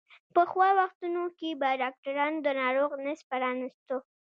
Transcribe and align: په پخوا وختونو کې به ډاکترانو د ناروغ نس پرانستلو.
په 0.33 0.43
پخوا 0.45 0.69
وختونو 0.79 1.23
کې 1.37 1.49
به 1.61 1.69
ډاکترانو 1.81 2.37
د 2.45 2.47
ناروغ 2.61 2.89
نس 3.05 3.19
پرانستلو. 3.29 3.97